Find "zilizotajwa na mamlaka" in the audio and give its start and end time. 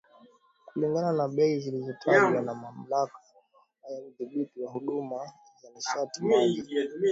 1.63-3.19